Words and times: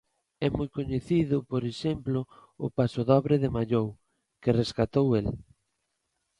É 0.45 0.47
moi 0.57 0.69
coñecido 0.77 1.35
por 1.51 1.61
exemplo 1.71 2.19
o 2.65 2.67
pasodobre 2.77 3.35
de 3.43 3.49
Mallou, 3.55 3.87
que 4.41 4.57
rescatou 4.61 5.07
el. 5.19 5.27